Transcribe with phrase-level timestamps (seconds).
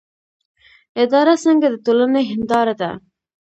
[1.03, 2.91] اداره څنګه د ټولنې هنداره ده؟